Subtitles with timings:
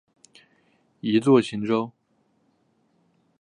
[1.01, 1.91] 一作晴州。